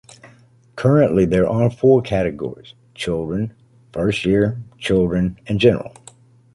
Currently 0.77 1.25
there 1.25 1.47
are 1.47 1.69
four 1.69 2.01
categories: 2.01 2.73
children, 2.95 3.53
"first 3.93 4.25
year", 4.25 4.59
"children" 4.79 5.37
and 5.45 5.59
general. 5.59 5.93